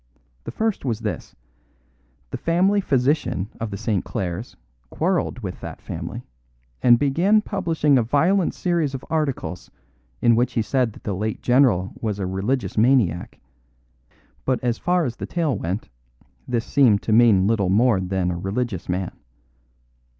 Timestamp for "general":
11.43-11.93